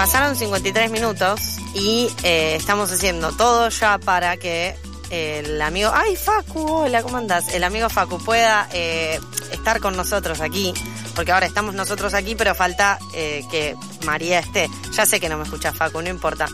pasaron 0.00 0.34
53 0.34 0.90
minutos 0.90 1.58
y 1.74 2.08
eh, 2.22 2.54
estamos 2.56 2.90
haciendo 2.90 3.32
todo 3.32 3.68
ya 3.68 3.98
para 3.98 4.38
que 4.38 4.74
el 5.10 5.60
amigo, 5.60 5.90
ay 5.92 6.16
Facu, 6.16 6.66
hola, 6.72 7.02
¿cómo 7.02 7.18
andás? 7.18 7.52
El 7.52 7.64
amigo 7.64 7.90
Facu 7.90 8.16
pueda 8.16 8.66
eh, 8.72 9.20
estar 9.52 9.78
con 9.78 9.98
nosotros 9.98 10.40
aquí, 10.40 10.72
porque 11.14 11.32
ahora 11.32 11.44
estamos 11.44 11.74
nosotros 11.74 12.14
aquí, 12.14 12.34
pero 12.34 12.54
falta 12.54 12.98
eh, 13.14 13.44
que 13.50 13.76
María 14.06 14.38
esté. 14.38 14.70
Ya 14.92 15.04
sé 15.04 15.20
que 15.20 15.28
no 15.28 15.36
me 15.36 15.44
escucha 15.44 15.70
Facu, 15.70 16.00
no 16.00 16.08
importa. 16.08 16.48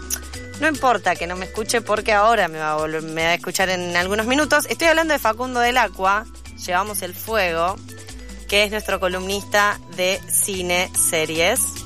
No 0.58 0.66
importa 0.66 1.14
que 1.14 1.28
no 1.28 1.36
me 1.36 1.44
escuche 1.44 1.82
porque 1.82 2.12
ahora 2.12 2.48
me 2.48 2.58
va 2.58 2.72
a, 2.72 2.74
volver, 2.74 3.02
me 3.02 3.32
escuchar 3.32 3.68
en 3.68 3.96
algunos 3.96 4.26
minutos. 4.26 4.66
Estoy 4.68 4.88
hablando 4.88 5.14
de 5.14 5.20
Facundo 5.20 5.60
del 5.60 5.78
Aqua, 5.78 6.26
Llevamos 6.66 7.00
el 7.02 7.14
Fuego, 7.14 7.76
que 8.48 8.64
es 8.64 8.72
nuestro 8.72 8.98
columnista 8.98 9.78
de 9.94 10.20
cine, 10.28 10.90
series, 10.96 11.85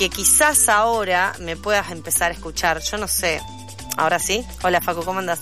que 0.00 0.08
quizás 0.08 0.70
ahora 0.70 1.34
me 1.40 1.58
puedas 1.58 1.90
empezar 1.90 2.30
a 2.30 2.34
escuchar, 2.34 2.80
yo 2.80 2.96
no 2.96 3.06
sé. 3.06 3.38
Ahora 3.98 4.18
sí. 4.18 4.42
Hola 4.62 4.80
Facu, 4.80 5.04
¿cómo 5.04 5.18
andas? 5.18 5.40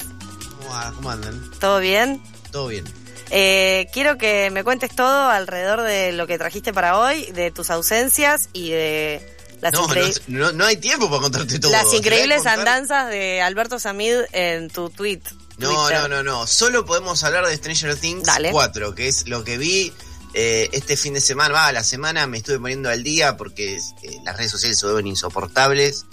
¿Cómo, 0.97 1.11
andan? 1.11 1.49
¿Todo 1.61 1.79
bien? 1.79 2.21
Todo 2.51 2.67
bien. 2.67 2.85
Eh, 3.31 3.87
quiero 3.93 4.19
que 4.19 4.51
me 4.51 4.65
cuentes 4.65 4.97
todo 4.97 5.31
alrededor 5.31 5.83
de 5.83 6.11
lo 6.11 6.27
que 6.27 6.39
trajiste 6.39 6.73
para 6.73 6.99
hoy, 6.99 7.27
de 7.27 7.53
tus 7.53 7.71
ausencias 7.71 8.49
y 8.53 8.71
de 8.71 9.33
las 9.61 9.75
no, 9.75 9.85
increíbles... 9.85 10.23
no, 10.27 10.51
no, 10.51 10.65
hay 10.65 10.77
tiempo 10.77 11.09
para 11.09 11.23
contarte 11.23 11.61
todo. 11.61 11.71
Las 11.71 11.95
increíbles 11.95 12.45
andanzas 12.45 13.11
de 13.11 13.41
Alberto 13.41 13.79
Samid 13.79 14.23
en 14.33 14.71
tu 14.71 14.91
tweet. 14.91 15.21
No, 15.59 15.87
Twitter. 15.87 16.01
no, 16.01 16.09
no, 16.09 16.23
no. 16.25 16.47
Solo 16.49 16.85
podemos 16.85 17.23
hablar 17.23 17.47
de 17.47 17.57
Stranger 17.57 17.95
Things 17.95 18.25
Dale. 18.25 18.51
4, 18.51 18.97
que 18.97 19.07
es 19.07 19.29
lo 19.29 19.45
que 19.45 19.57
vi 19.57 19.93
eh, 20.41 20.71
este 20.71 20.97
fin 20.97 21.15
de 21.15 21.21
semana. 21.21 21.53
Va, 21.53 21.73
la 21.73 21.83
semana 21.83 22.29
me 22.29 22.37
estuve 22.39 22.61
poniendo 22.61 22.89
al 22.89 23.03
día 23.03 23.37
porque 23.37 23.77
eh, 23.77 23.81
las 24.25 24.37
redes 24.37 24.53
sociales 24.53 24.79
se 24.79 24.87
vuelven 24.87 25.09
insoportables. 25.09 26.07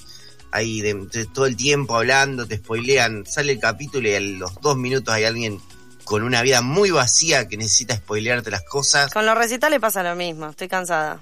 Ahí 0.50 0.82
de 0.82 1.28
todo 1.32 1.46
el 1.46 1.56
tiempo 1.56 1.96
hablando, 1.96 2.48
te 2.48 2.58
spoilean. 2.58 3.28
Sale 3.28 3.52
el 3.52 3.60
capítulo 3.60 4.10
y 4.10 4.16
a 4.16 4.20
los 4.20 4.60
dos 4.62 4.78
minutos 4.78 5.14
hay 5.14 5.26
alguien 5.26 5.62
con 6.06 6.24
una 6.24 6.42
vida 6.42 6.64
muy 6.64 6.90
vacía 6.90 7.48
que 7.48 7.56
necesita 7.56 7.98
spoilearte 7.98 8.50
las 8.50 8.64
cosas. 8.64 9.14
Con 9.14 9.28
los 9.28 9.38
recitales 9.38 9.80
pasa 9.80 10.02
lo 10.02 10.16
mismo, 10.16 10.50
estoy 10.50 10.70
cansada. 10.70 11.20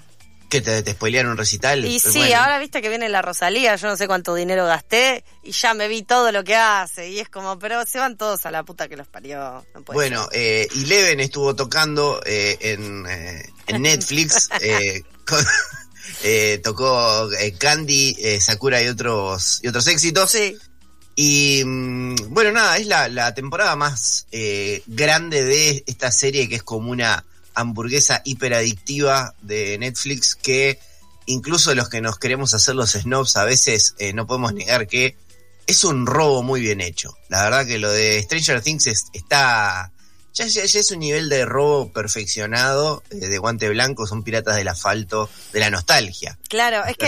Que 0.54 0.60
te, 0.60 0.84
te 0.84 0.92
spoilean 0.92 1.26
un 1.26 1.36
recital. 1.36 1.84
Y 1.84 1.98
sí, 1.98 2.10
bueno. 2.18 2.36
ahora 2.36 2.60
viste 2.60 2.80
que 2.80 2.88
viene 2.88 3.08
la 3.08 3.22
Rosalía, 3.22 3.74
yo 3.74 3.88
no 3.88 3.96
sé 3.96 4.06
cuánto 4.06 4.36
dinero 4.36 4.64
gasté 4.66 5.24
y 5.42 5.50
ya 5.50 5.74
me 5.74 5.88
vi 5.88 6.04
todo 6.04 6.30
lo 6.30 6.44
que 6.44 6.54
hace 6.54 7.08
y 7.10 7.18
es 7.18 7.28
como, 7.28 7.58
pero 7.58 7.84
se 7.86 7.98
van 7.98 8.16
todos 8.16 8.46
a 8.46 8.52
la 8.52 8.62
puta 8.62 8.86
que 8.86 8.96
los 8.96 9.08
parió. 9.08 9.66
No 9.74 9.82
puede 9.82 9.96
Bueno, 9.96 10.28
eh, 10.30 10.68
Eleven 10.72 11.18
estuvo 11.18 11.56
tocando 11.56 12.20
eh, 12.24 12.56
en, 12.60 13.04
eh, 13.08 13.50
en 13.66 13.82
Netflix. 13.82 14.48
eh, 14.60 15.02
con- 15.26 15.44
tocó 16.62 17.28
Candy, 17.58 18.16
Sakura 18.40 18.80
y 18.80 18.86
otros 18.86 19.58
y 19.60 19.66
otros 19.66 19.88
éxitos. 19.88 20.30
Sí, 20.30 20.56
Y 21.16 21.64
mm, 21.64 22.14
bueno, 22.28 22.52
nada, 22.52 22.76
es 22.76 22.86
la, 22.86 23.08
la 23.08 23.34
temporada 23.34 23.74
más 23.74 24.28
grande 24.86 25.42
de 25.42 25.82
esta 25.88 26.12
serie 26.12 26.48
que 26.48 26.54
es 26.54 26.62
como 26.62 26.92
una 26.92 27.24
hamburguesa 27.54 28.20
hiperadictiva 28.24 29.34
de 29.42 29.78
Netflix 29.78 30.34
que 30.34 30.78
incluso 31.26 31.74
los 31.74 31.88
que 31.88 32.00
nos 32.00 32.18
queremos 32.18 32.52
hacer 32.54 32.74
los 32.74 32.92
snobs 32.92 33.36
a 33.36 33.44
veces 33.44 33.94
eh, 33.98 34.12
no 34.12 34.26
podemos 34.26 34.52
negar 34.52 34.86
que 34.86 35.16
es 35.66 35.82
un 35.84 36.06
robo 36.06 36.42
muy 36.42 36.60
bien 36.60 36.80
hecho. 36.82 37.16
La 37.28 37.42
verdad 37.44 37.66
que 37.66 37.78
lo 37.78 37.90
de 37.90 38.22
Stranger 38.22 38.60
Things 38.60 38.86
es- 38.86 39.06
está... 39.14 39.90
Ya, 40.34 40.46
ya- 40.46 40.64
ya 40.64 40.80
es 40.80 40.90
un 40.90 40.98
nivel 40.98 41.28
de 41.28 41.44
robo 41.46 41.90
perfeccionado, 41.92 43.02
eh, 43.10 43.16
de 43.28 43.38
guante 43.38 43.68
blanco, 43.70 44.06
son 44.06 44.24
piratas 44.24 44.56
del 44.56 44.68
asfalto, 44.68 45.30
de 45.52 45.60
la 45.60 45.70
nostalgia. 45.70 46.38
claro, 46.48 46.84
es 46.84 46.96
que 46.96 47.06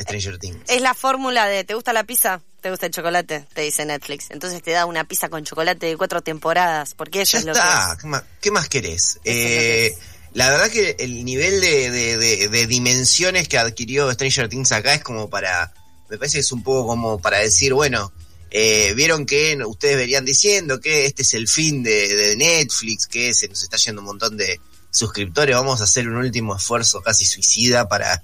Stranger 0.00 0.38
Things. 0.38 0.58
es 0.68 0.80
la 0.80 0.94
fórmula 0.94 1.46
de, 1.46 1.62
¿te 1.64 1.74
gusta 1.74 1.92
la 1.92 2.04
pizza? 2.04 2.40
¿Te 2.64 2.70
gusta 2.70 2.86
el 2.86 2.92
chocolate? 2.92 3.44
Te 3.52 3.60
dice 3.60 3.84
Netflix. 3.84 4.30
Entonces 4.30 4.62
te 4.62 4.70
da 4.70 4.86
una 4.86 5.04
pizza 5.04 5.28
con 5.28 5.44
chocolate 5.44 5.84
de 5.84 5.98
cuatro 5.98 6.22
temporadas, 6.22 6.94
porque 6.94 7.20
eso 7.20 7.32
Ya 7.34 7.38
es 7.40 7.44
lo 7.44 7.52
está, 7.52 7.98
¿qué 8.00 8.06
más, 8.06 8.22
qué 8.40 8.50
más 8.50 8.68
querés? 8.70 9.18
Eh, 9.22 9.94
que 9.94 9.98
la 10.32 10.48
verdad 10.48 10.70
que 10.70 10.96
el 10.98 11.26
nivel 11.26 11.60
de, 11.60 11.90
de- 11.90 12.16
de- 12.16 12.48
de 12.48 12.66
dimensiones 12.66 13.48
que 13.48 13.58
adquirió 13.58 14.10
Stranger 14.10 14.48
Things 14.48 14.72
acá 14.72 14.94
es 14.94 15.02
como 15.02 15.28
para, 15.28 15.74
me 16.08 16.16
parece 16.16 16.38
que 16.38 16.40
es 16.40 16.52
un 16.52 16.62
poco 16.62 16.86
como 16.86 17.20
para 17.20 17.36
decir, 17.40 17.74
bueno, 17.74 18.10
eh, 18.50 18.94
vieron 18.96 19.26
que 19.26 19.58
ustedes 19.66 19.98
verían 19.98 20.24
diciendo 20.24 20.80
que 20.80 21.04
este 21.04 21.20
es 21.20 21.34
el 21.34 21.48
fin 21.48 21.82
de, 21.82 22.16
de 22.16 22.36
Netflix, 22.38 23.06
que 23.06 23.34
se 23.34 23.46
nos 23.48 23.62
está 23.62 23.76
yendo 23.76 24.00
un 24.00 24.06
montón 24.06 24.38
de 24.38 24.58
suscriptores, 24.90 25.54
vamos 25.54 25.82
a 25.82 25.84
hacer 25.84 26.08
un 26.08 26.16
último 26.16 26.56
esfuerzo 26.56 27.02
casi 27.02 27.26
suicida 27.26 27.86
para, 27.90 28.22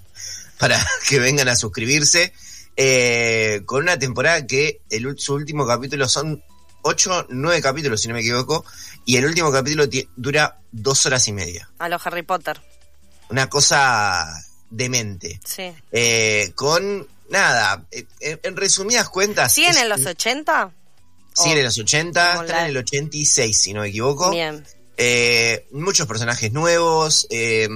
para 0.56 0.82
que 1.10 1.18
vengan 1.18 1.48
a 1.48 1.56
suscribirse. 1.56 2.32
Eh, 2.82 3.60
con 3.66 3.82
una 3.82 3.98
temporada 3.98 4.46
que 4.46 4.80
el, 4.88 5.18
su 5.18 5.34
último 5.34 5.66
capítulo 5.66 6.08
son 6.08 6.42
ocho, 6.80 7.26
nueve 7.28 7.60
capítulos, 7.60 8.00
si 8.00 8.08
no 8.08 8.14
me 8.14 8.20
equivoco, 8.20 8.64
y 9.04 9.16
el 9.18 9.26
último 9.26 9.52
capítulo 9.52 9.84
dura 10.16 10.58
dos 10.72 11.04
horas 11.04 11.28
y 11.28 11.32
media. 11.32 11.68
A 11.78 11.90
los 11.90 12.06
Harry 12.06 12.22
Potter, 12.22 12.58
Una 13.28 13.50
cosa 13.50 14.24
demente. 14.70 15.38
sí. 15.44 15.70
Eh, 15.92 16.52
con 16.54 17.06
nada, 17.28 17.84
eh, 17.90 18.06
en, 18.20 18.40
en 18.44 18.56
resumidas 18.56 19.10
cuentas. 19.10 19.52
¿Siguen 19.52 19.72
es- 19.72 19.82
en 19.82 19.88
los 19.90 20.06
80? 20.06 20.72
siguen 21.34 21.58
en 21.58 21.64
los 21.64 21.78
80, 21.78 22.30
como 22.32 22.42
están 22.44 22.56
la- 22.56 22.64
en 22.64 22.70
el 22.70 22.76
86, 22.78 23.60
si 23.60 23.74
no 23.74 23.82
me 23.82 23.88
equivoco. 23.88 24.30
Bien. 24.30 24.64
Eh, 24.96 25.66
muchos 25.72 26.06
personajes 26.06 26.50
nuevos, 26.52 27.26
eh, 27.28 27.68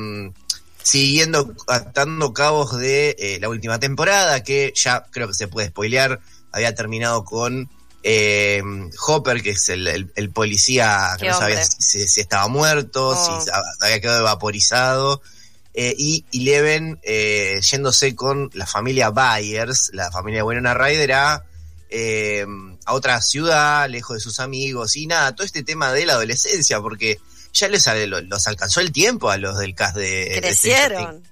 siguiendo 0.85 1.53
atando 1.67 2.33
cabos 2.33 2.77
de 2.79 3.17
eh, 3.19 3.39
la 3.41 3.49
última 3.49 3.81
temporada, 3.81 4.45
que 4.45 4.73
ya 4.77 5.05
creo 5.11 5.27
que 5.27 5.35
se 5.35 5.49
puede 5.49 5.69
spoilear, 5.69 6.21
había 6.53 6.75
terminado 6.75 7.25
con 7.25 7.69
eh, 8.05 8.63
Hopper, 9.07 9.43
que 9.43 9.51
es 9.51 9.69
el, 9.71 9.89
el- 9.89 10.13
el 10.15 10.31
policía 10.31 11.17
que 11.19 11.27
no 11.29 11.39
sabía 11.39 11.65
si 11.65 12.21
estaba 12.21 12.47
muerto, 12.49 13.09
Oh. 13.17 13.41
si 13.45 13.51
había 13.81 14.01
quedado 14.01 14.21
evaporizado. 14.21 15.21
eh, 15.77 15.93
y 15.99 16.25
Eleven 16.33 17.01
eh, 17.03 17.59
yéndose 17.69 18.15
con 18.15 18.49
la 18.55 18.65
familia 18.67 19.11
Byers, 19.11 19.91
la 19.93 20.09
familia 20.13 20.41
de 20.41 20.43
Winona 20.45 20.73
Ryder, 20.75 21.13
a, 21.15 21.45
eh, 21.91 22.47
a 22.85 22.93
otra 22.95 23.21
ciudad, 23.23 23.89
lejos 23.89 24.17
de 24.17 24.21
sus 24.21 24.39
amigos, 24.39 24.95
y 24.97 25.07
nada, 25.09 25.35
todo 25.35 25.45
este 25.47 25.65
tema 25.65 25.91
de 25.93 26.07
la 26.07 26.13
adolescencia, 26.13 26.79
porque 26.81 27.19
ya 27.55 27.69
les 27.69 27.87
los, 28.09 28.25
los 28.25 28.47
alcanzó 28.47 28.81
el 28.81 28.93
tiempo 28.93 29.31
a 29.31 29.39
los 29.39 29.57
del 29.59 29.75
cast 29.75 29.97
de, 29.97 30.29
de. 30.29 30.41
Crecieron. 30.41 31.23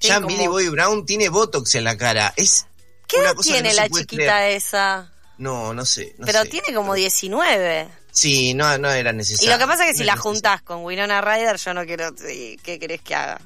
Ya 0.00 0.18
Tienen 0.18 0.26
Millie 0.26 0.38
como- 0.46 0.52
Bobby 0.52 0.68
Brown 0.68 1.06
tiene 1.06 1.28
Botox 1.28 1.74
en 1.74 1.84
la 1.84 1.96
cara. 1.96 2.32
Es 2.36 2.66
¿Qué 3.06 3.18
edad 3.18 3.34
tiene 3.42 3.68
no 3.70 3.74
la 3.76 3.88
chiquita 3.88 4.06
creer. 4.22 4.56
esa? 4.56 5.12
No, 5.38 5.74
no 5.74 5.84
sé. 5.84 6.14
no 6.18 6.26
Pero 6.26 6.42
sé. 6.42 6.48
tiene 6.48 6.74
como 6.74 6.94
19. 6.94 7.88
Sí, 8.10 8.54
no, 8.54 8.76
no 8.78 8.90
era 8.90 9.10
Y 9.10 9.14
necesario. 9.16 9.50
lo 9.52 9.58
que 9.58 9.66
pasa 9.66 9.84
es 9.84 9.92
que 9.92 9.92
No 9.92 9.98
si 9.98 10.04
la 10.04 10.12
necesario. 10.14 10.22
juntás 10.32 10.62
con 10.62 10.84
Winona 10.84 11.20
Ryder, 11.20 11.56
yo 11.56 11.74
no 11.74 11.84
quiero... 11.84 12.14
¿Qué 12.14 12.78
querés 12.80 13.00
que 13.02 13.14
haga? 13.14 13.40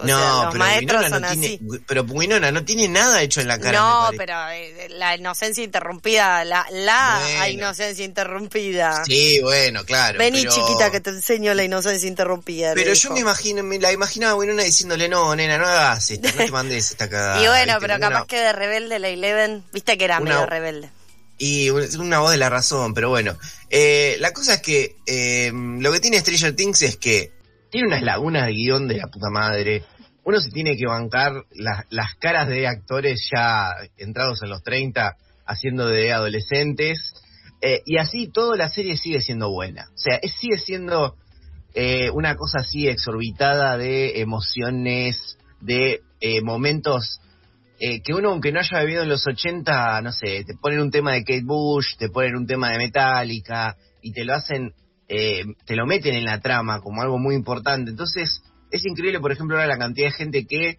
O 0.00 0.06
No, 0.06 0.16
sea, 0.16 0.28
los 0.44 0.52
pero 0.52 0.58
maestros 0.58 1.02
Winona 1.02 1.08
son 1.08 1.22
no 1.22 1.28
así. 1.28 1.58
tiene, 1.58 1.80
pero 1.86 2.02
Winona 2.04 2.52
no 2.52 2.64
tiene 2.64 2.86
nada 2.88 3.20
hecho 3.20 3.40
en 3.40 3.48
la 3.48 3.58
cara. 3.58 3.78
no, 3.80 4.10
pero 4.16 4.34
eh, 4.50 4.86
la 4.90 5.16
inocencia 5.16 5.64
interrumpida, 5.64 6.44
la, 6.44 6.64
la 6.70 7.20
Bueno. 7.20 7.48
inocencia 7.48 8.04
interrumpida. 8.04 9.04
Sí, 9.04 9.40
bueno, 9.42 9.84
claro. 9.84 10.18
Vení, 10.18 10.42
pero- 10.42 10.54
chiquita, 10.54 10.90
que 10.92 11.00
te 11.00 11.10
enseño 11.10 11.52
la 11.54 11.64
inocencia 11.64 12.08
interrumpida. 12.08 12.74
Pero 12.74 12.92
yo 12.94 13.10
me 13.10 13.20
imagino, 13.20 13.62
me 13.64 13.78
la 13.80 13.92
imaginaba 13.92 14.32
a 14.32 14.36
Winona 14.36 14.62
diciéndole, 14.62 15.08
no, 15.08 15.34
nena, 15.34 15.58
no 15.58 15.66
hagas 15.66 16.10
esto, 16.12 16.28
no 16.28 16.44
te 16.44 16.50
mandes 16.52 16.90
esta 16.92 17.08
cagada. 17.08 17.42
Y 17.42 17.46
bueno, 17.48 17.64
¿viste? 17.74 17.80
pero 17.80 17.96
Una- 17.96 18.08
capaz 18.08 18.26
que 18.26 18.36
de 18.38 18.52
rebelde 18.52 18.98
la 19.00 19.08
Eleven, 19.08 19.64
viste 19.72 19.98
que 19.98 20.04
era 20.04 20.20
Una- 20.20 20.30
medio 20.34 20.46
rebelde. 20.46 20.90
Y 21.40 21.70
una 21.70 22.18
voz 22.20 22.30
de 22.32 22.36
la 22.36 22.50
razón, 22.50 22.94
pero 22.94 23.10
bueno. 23.10 23.36
Eh, 23.70 24.16
la 24.20 24.32
cosa 24.32 24.54
es 24.54 24.62
que 24.62 24.96
eh, 25.06 25.52
lo 25.52 25.92
que 25.92 26.00
tiene 26.00 26.18
Stranger 26.20 26.54
Things 26.56 26.82
es 26.82 26.96
que 26.96 27.32
tiene 27.70 27.86
unas 27.86 28.02
lagunas 28.02 28.46
de 28.46 28.52
guion 28.54 28.88
de 28.88 28.96
la 28.96 29.06
puta 29.08 29.28
madre. 29.30 29.84
Uno 30.28 30.40
se 30.40 30.50
tiene 30.50 30.76
que 30.76 30.84
bancar 30.84 31.44
las, 31.54 31.86
las 31.88 32.14
caras 32.16 32.48
de 32.48 32.66
actores 32.66 33.26
ya 33.32 33.70
entrados 33.96 34.42
en 34.42 34.50
los 34.50 34.62
30 34.62 35.16
haciendo 35.46 35.86
de 35.86 36.12
adolescentes. 36.12 37.14
Eh, 37.62 37.80
y 37.86 37.96
así 37.96 38.28
toda 38.30 38.54
la 38.58 38.68
serie 38.68 38.98
sigue 38.98 39.22
siendo 39.22 39.50
buena. 39.50 39.86
O 39.88 39.96
sea, 39.96 40.20
sigue 40.38 40.58
siendo 40.58 41.16
eh, 41.72 42.10
una 42.10 42.36
cosa 42.36 42.58
así 42.58 42.88
exorbitada 42.88 43.78
de 43.78 44.20
emociones, 44.20 45.38
de 45.62 46.02
eh, 46.20 46.42
momentos 46.42 47.22
eh, 47.80 48.02
que 48.02 48.12
uno, 48.12 48.28
aunque 48.28 48.52
no 48.52 48.60
haya 48.60 48.80
vivido 48.80 49.04
en 49.04 49.08
los 49.08 49.26
80, 49.26 50.02
no 50.02 50.12
sé, 50.12 50.44
te 50.44 50.54
ponen 50.60 50.80
un 50.80 50.90
tema 50.90 51.12
de 51.12 51.20
Kate 51.20 51.44
Bush, 51.44 51.96
te 51.96 52.10
ponen 52.10 52.36
un 52.36 52.46
tema 52.46 52.70
de 52.70 52.76
Metallica 52.76 53.78
y 54.02 54.12
te 54.12 54.26
lo 54.26 54.34
hacen, 54.34 54.74
eh, 55.08 55.44
te 55.64 55.74
lo 55.74 55.86
meten 55.86 56.16
en 56.16 56.26
la 56.26 56.38
trama 56.40 56.82
como 56.82 57.00
algo 57.00 57.18
muy 57.18 57.34
importante. 57.34 57.92
Entonces, 57.92 58.42
es 58.70 58.86
increíble, 58.86 59.20
por 59.20 59.32
ejemplo, 59.32 59.56
ahora 59.56 59.68
la 59.68 59.78
cantidad 59.78 60.08
de 60.08 60.12
gente 60.12 60.46
que 60.46 60.78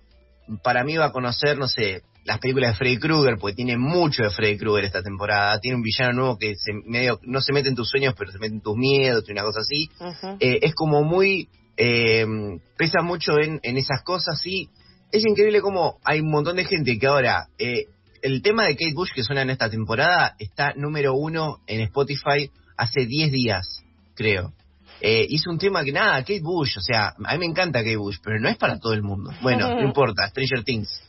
para 0.63 0.83
mí 0.83 0.97
va 0.97 1.05
a 1.05 1.11
conocer, 1.11 1.57
no 1.57 1.67
sé, 1.67 2.01
las 2.25 2.39
películas 2.39 2.71
de 2.71 2.77
Freddy 2.77 2.97
Krueger, 2.97 3.37
porque 3.39 3.55
tiene 3.55 3.77
mucho 3.77 4.23
de 4.23 4.29
Freddy 4.29 4.57
Krueger 4.57 4.85
esta 4.85 5.01
temporada. 5.01 5.59
Tiene 5.59 5.77
un 5.77 5.83
villano 5.83 6.13
nuevo 6.13 6.37
que 6.37 6.55
se 6.55 6.73
medio, 6.85 7.19
no 7.23 7.41
se 7.41 7.53
mete 7.53 7.69
en 7.69 7.75
tus 7.75 7.89
sueños, 7.89 8.13
pero 8.17 8.31
se 8.31 8.39
mete 8.39 8.55
en 8.55 8.61
tus 8.61 8.75
miedos 8.75 9.23
y 9.27 9.31
una 9.31 9.43
cosa 9.43 9.61
así. 9.61 9.89
Eh, 10.39 10.59
es 10.61 10.75
como 10.75 11.03
muy, 11.03 11.49
eh, 11.77 12.25
pesa 12.77 13.01
mucho 13.01 13.39
en, 13.39 13.59
en 13.63 13.77
esas 13.77 14.03
cosas 14.03 14.45
y 14.45 14.69
es 15.11 15.25
increíble 15.25 15.61
como 15.61 15.97
hay 16.03 16.19
un 16.19 16.29
montón 16.29 16.57
de 16.57 16.65
gente 16.65 16.99
que 16.99 17.07
ahora 17.07 17.47
eh, 17.57 17.85
el 18.21 18.41
tema 18.41 18.65
de 18.65 18.75
Kate 18.75 18.93
Bush 18.93 19.11
que 19.13 19.23
suena 19.23 19.41
en 19.41 19.49
esta 19.49 19.69
temporada 19.69 20.35
está 20.39 20.73
número 20.75 21.13
uno 21.15 21.59
en 21.67 21.81
Spotify 21.81 22.51
hace 22.77 23.05
10 23.05 23.31
días, 23.31 23.83
creo. 24.15 24.53
Eh, 25.01 25.25
hizo 25.29 25.49
un 25.49 25.57
tema 25.57 25.83
que 25.83 25.91
nada, 25.91 26.19
Kate 26.21 26.41
Bush, 26.41 26.77
o 26.77 26.81
sea, 26.81 27.13
a 27.23 27.33
mí 27.33 27.39
me 27.39 27.45
encanta 27.45 27.79
Kate 27.79 27.95
Bush, 27.95 28.17
pero 28.21 28.39
no 28.39 28.49
es 28.49 28.57
para 28.57 28.79
todo 28.79 28.93
el 28.93 29.01
mundo. 29.01 29.31
Bueno, 29.41 29.75
no 29.75 29.83
importa, 29.83 30.27
Stranger 30.27 30.63
Things. 30.63 31.01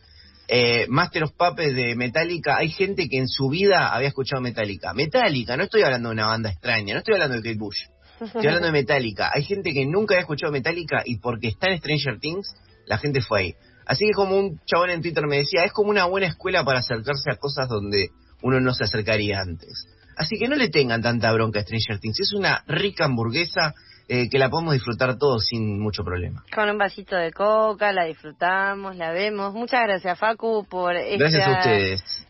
Eh, 0.46 0.86
Master 0.88 1.24
of 1.24 1.32
Puppets 1.32 1.74
de 1.74 1.94
Metallica, 1.94 2.56
hay 2.56 2.70
gente 2.70 3.08
que 3.08 3.18
en 3.18 3.28
su 3.28 3.48
vida 3.48 3.94
había 3.94 4.08
escuchado 4.08 4.42
Metallica. 4.42 4.92
Metallica, 4.94 5.56
no 5.56 5.64
estoy 5.64 5.82
hablando 5.82 6.08
de 6.08 6.14
una 6.14 6.26
banda 6.26 6.50
extraña, 6.50 6.94
no 6.94 6.98
estoy 6.98 7.14
hablando 7.14 7.36
de 7.36 7.42
Kate 7.42 7.58
Bush. 7.58 7.82
Estoy 8.20 8.46
hablando 8.46 8.66
de 8.66 8.72
Metallica. 8.72 9.30
Hay 9.32 9.44
gente 9.44 9.72
que 9.72 9.86
nunca 9.86 10.14
había 10.14 10.22
escuchado 10.22 10.52
Metallica 10.52 11.02
y 11.04 11.18
porque 11.18 11.48
está 11.48 11.68
en 11.68 11.78
Stranger 11.78 12.18
Things, 12.20 12.54
la 12.86 12.98
gente 12.98 13.22
fue 13.22 13.40
ahí. 13.40 13.54
Así 13.86 14.06
que 14.06 14.12
como 14.12 14.36
un 14.36 14.60
chabón 14.66 14.90
en 14.90 15.02
Twitter 15.02 15.26
me 15.26 15.38
decía, 15.38 15.64
es 15.64 15.72
como 15.72 15.90
una 15.90 16.04
buena 16.04 16.26
escuela 16.26 16.64
para 16.64 16.80
acercarse 16.80 17.30
a 17.30 17.36
cosas 17.36 17.68
donde 17.68 18.10
uno 18.42 18.60
no 18.60 18.74
se 18.74 18.84
acercaría 18.84 19.40
antes. 19.40 19.86
Así 20.20 20.36
que 20.38 20.48
no 20.48 20.56
le 20.56 20.68
tengan 20.68 21.00
tanta 21.00 21.32
bronca 21.32 21.60
a 21.60 21.62
Stranger 21.62 21.98
Things. 21.98 22.20
Es 22.20 22.34
una 22.34 22.62
rica 22.66 23.06
hamburguesa 23.06 23.72
eh, 24.06 24.28
que 24.28 24.38
la 24.38 24.50
podemos 24.50 24.74
disfrutar 24.74 25.16
todos 25.16 25.46
sin 25.46 25.80
mucho 25.80 26.04
problema. 26.04 26.44
Con 26.54 26.68
un 26.68 26.76
vasito 26.76 27.16
de 27.16 27.32
coca, 27.32 27.90
la 27.90 28.04
disfrutamos, 28.04 28.96
la 28.96 29.12
vemos. 29.12 29.54
Muchas 29.54 29.80
gracias, 29.82 30.18
Facu, 30.18 30.66
por 30.68 30.94
esta, 30.94 31.72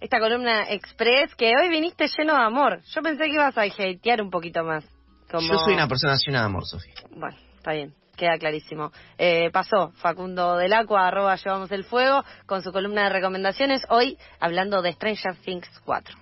esta 0.00 0.20
columna 0.20 0.70
express 0.70 1.34
que 1.34 1.52
hoy 1.60 1.69
viniste 1.69 2.06
lleno 2.16 2.34
de 2.34 2.44
amor. 2.44 2.81
Yo 2.94 3.02
pensé 3.02 3.25
que 3.25 3.32
ibas 3.32 3.58
a 3.58 3.62
hatear 3.62 4.22
un 4.22 4.31
poquito 4.31 4.62
más. 4.62 4.84
Yo 5.32 5.40
soy 5.40 5.75
una 5.75 5.88
persona 5.88 6.14
llena 6.25 6.40
de 6.40 6.46
amor, 6.46 6.66
Sofía. 6.66 6.94
Bueno, 7.10 7.37
está 7.56 7.72
bien 7.72 7.92
queda 8.16 8.37
clarísimo. 8.37 8.92
Eh, 9.16 9.50
pasó 9.50 9.92
Facundo 9.94 10.58
del 10.58 10.75
Acua, 10.75 11.08
arroba 11.08 11.37
llevamos 11.37 11.72
el 11.72 11.84
fuego, 11.84 12.22
con 12.44 12.62
su 12.62 12.70
columna 12.70 13.04
de 13.04 13.08
recomendaciones, 13.08 13.81
hoy 13.88 14.19
hablando 14.38 14.82
de 14.82 14.92
Stranger 14.92 15.37
Things 15.37 15.70
4. 15.87 16.19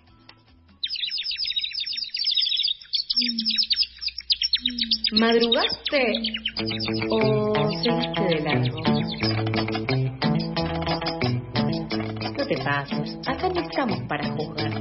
¿Madrugaste 5.19 6.03
o 7.11 7.55
seguiste 7.83 8.23
de 8.23 8.39
largo? 8.45 8.81
No 12.37 12.47
te 12.47 12.57
pases, 12.59 13.19
acá 13.27 13.49
no 13.49 13.61
estamos 13.61 13.99
para 14.09 14.29
juzgar. 14.37 14.73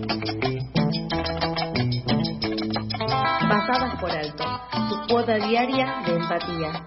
Pasadas 3.49 3.99
por 3.99 4.11
alto, 4.11 4.43
su 4.89 5.07
cuota 5.07 5.37
diaria 5.37 6.03
de 6.05 6.13
empatía 6.13 6.85